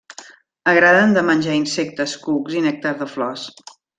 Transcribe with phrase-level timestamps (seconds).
[0.71, 3.47] Agraden de menjar insectes, cucs, i nèctar de flors.